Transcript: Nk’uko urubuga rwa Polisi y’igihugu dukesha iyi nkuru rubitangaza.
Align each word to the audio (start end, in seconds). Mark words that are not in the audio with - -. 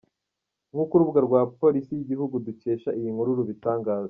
Nk’uko 0.71 0.91
urubuga 0.93 1.19
rwa 1.27 1.41
Polisi 1.59 1.91
y’igihugu 1.93 2.35
dukesha 2.47 2.89
iyi 2.99 3.09
nkuru 3.13 3.37
rubitangaza. 3.39 3.99